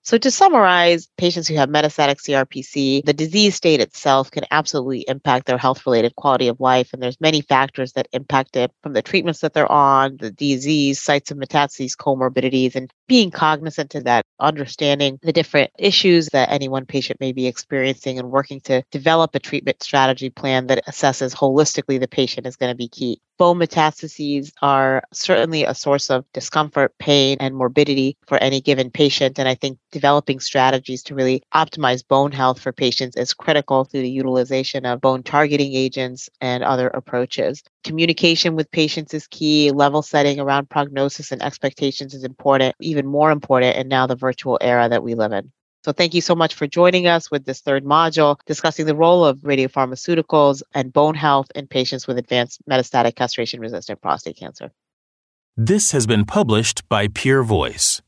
So, 0.04 0.18
to 0.18 0.32
summarize, 0.32 1.08
patients 1.18 1.48
who 1.48 1.56
have 1.56 1.70
metastatic 1.70 2.18
CRPC, 2.18 3.06
the 3.06 3.14
disease 3.14 3.56
state 3.56 3.82
itself 3.82 4.32
can 4.32 4.46
absolutely 4.50 5.06
impact 5.08 5.46
their 5.46 5.60
health 5.60 5.86
related 5.86 6.16
quality 6.16 6.48
of 6.48 6.60
life. 6.60 6.92
And 6.92 7.04
there's 7.04 7.22
many 7.22 7.42
factors 7.42 7.94
that 7.94 8.08
impact 8.12 8.56
it 8.56 8.72
from 8.82 8.94
the 8.94 9.04
treatments 9.04 9.42
that 9.42 9.54
they're 9.54 9.72
on, 9.72 10.18
the 10.18 10.32
disease, 10.32 11.00
sites 11.00 11.30
of 11.30 11.38
metastases, 11.38 11.96
comorbidities, 11.96 12.76
and 12.76 12.92
being 13.08 13.30
cognizant 13.30 13.92
to 13.92 14.02
that, 14.02 14.26
understanding 14.40 15.20
the 15.22 15.34
different 15.34 15.70
issues 15.78 16.30
that 16.30 16.50
any 16.52 16.68
one 16.68 16.88
patient 16.88 17.20
may 17.20 17.32
be 17.32 17.46
experiencing 17.46 18.18
and 18.18 18.32
working 18.32 18.60
to 18.62 18.82
develop 18.90 19.36
a 19.36 19.40
treatment 19.40 19.84
strategy 19.84 20.32
plan 20.32 20.66
that 20.66 20.84
assesses 20.88 21.36
holistically 21.36 22.00
the 22.00 22.08
patient 22.08 22.48
is 22.48 22.56
going 22.56 22.72
to 22.72 22.76
be 22.76 22.88
key. 22.88 23.22
Bone 23.42 23.58
metastases 23.58 24.52
are 24.62 25.02
certainly 25.12 25.64
a 25.64 25.74
source 25.74 26.12
of 26.12 26.32
discomfort, 26.32 26.96
pain, 27.00 27.38
and 27.40 27.56
morbidity 27.56 28.16
for 28.28 28.38
any 28.38 28.62
given 28.62 28.92
patient. 28.92 29.40
And 29.40 29.50
I 29.50 29.56
think 29.56 29.80
developing 29.92 30.40
strategies 30.40 31.02
to 31.06 31.16
really 31.16 31.42
optimize 31.52 32.08
bone 32.08 32.34
health 32.34 32.60
for 32.62 32.72
patients 32.72 33.18
is 33.18 33.34
critical 33.34 33.84
through 33.84 34.04
the 34.04 34.12
utilization 34.12 34.86
of 34.86 35.02
bone 35.02 35.24
targeting 35.24 35.74
agents 35.74 36.30
and 36.40 36.64
other 36.64 36.90
approaches. 36.90 37.64
Communication 37.84 38.56
with 38.56 38.70
patients 38.70 39.12
is 39.16 39.26
key. 39.26 39.72
Level 39.72 40.04
setting 40.04 40.40
around 40.40 40.70
prognosis 40.70 41.32
and 41.32 41.42
expectations 41.42 42.14
is 42.14 42.24
important, 42.24 42.76
even 42.80 43.08
more 43.08 43.32
important 43.32 43.76
in 43.76 43.88
now 43.88 44.06
the 44.06 44.16
virtual 44.16 44.60
era 44.62 44.88
that 44.88 45.02
we 45.02 45.16
live 45.16 45.32
in. 45.32 45.52
So 45.84 45.92
thank 45.92 46.14
you 46.14 46.22
so 46.22 46.36
much 46.36 46.54
for 46.54 46.68
joining 46.68 47.08
us 47.08 47.32
with 47.32 47.46
this 47.46 47.62
third 47.62 47.84
module 47.84 48.38
discussing 48.46 48.86
the 48.86 48.96
role 48.96 49.26
of 49.26 49.40
radiopharmaceuticals 49.40 50.62
and 50.76 50.94
bone 50.94 51.16
health 51.16 51.48
in 51.56 51.68
patients 51.68 52.06
with 52.06 52.20
advanced 52.20 52.62
metastatic 52.70 53.16
castration 53.16 53.60
resistant 53.60 54.00
prostate 54.02 54.38
cancer. 54.38 54.72
This 55.58 55.92
has 55.92 56.06
been 56.06 56.26
published 56.26 56.88
by 56.88 57.08
Peer 57.08 57.42
Voice. 57.44 58.02